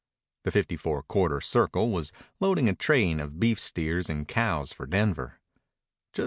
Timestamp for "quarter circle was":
1.03-2.11